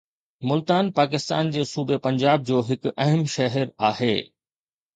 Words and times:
ملتان 0.51 0.85
پاڪستان 0.99 1.51
جي 1.57 1.61
صوبي 1.73 1.97
پنجاب 2.07 2.49
جو 2.49 2.57
هڪ 2.71 2.83
اهم 3.07 3.23
شهر 3.37 3.73
آهي 3.93 4.13